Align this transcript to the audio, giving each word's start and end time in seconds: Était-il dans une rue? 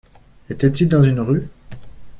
Était-il 0.49 0.89
dans 0.89 1.03
une 1.03 1.19
rue? 1.19 1.47